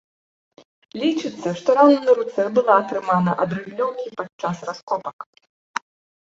[1.01, 5.17] Лічыцца, што рана на руцэ была атрымана ад рыдлёўкі падчас раскопак.